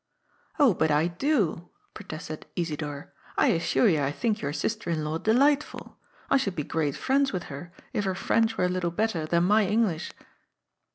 [0.59, 5.19] "Oh but I do," protested Isidor." I assure you I think your sister in law
[5.19, 9.27] delightful I should be great friends with her if her French were a little better
[9.27, 10.11] than my Eng lish."